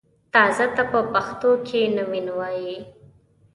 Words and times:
تازه 0.33 0.65
ته 0.75 0.83
په 0.91 0.99
پښتو 1.13 1.49
کښې 1.67 1.81
نوين 1.97 2.27
وايي 2.39 2.77